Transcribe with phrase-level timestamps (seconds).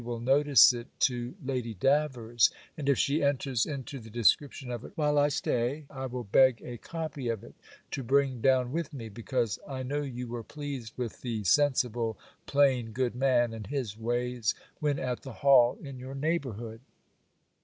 [0.03, 4.93] will notice it to Lady Davers; and if she enters into the description of it
[4.95, 7.53] while I stay, I will beg a copy of it,
[7.91, 12.17] to bring down with me; because I know you were pleased with the sensible,
[12.47, 16.81] plain, good man, and his ways, when at the Hall in your neighbourhood.